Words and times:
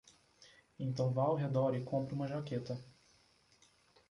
Então 0.79 1.13
vá 1.13 1.21
ao 1.21 1.35
redor 1.35 1.75
e 1.75 1.83
compre 1.83 2.15
uma 2.15 2.27
jaqueta 2.27 2.83